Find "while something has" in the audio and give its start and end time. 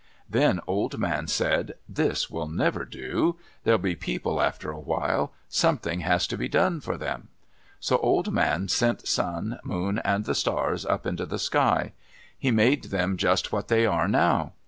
4.79-6.25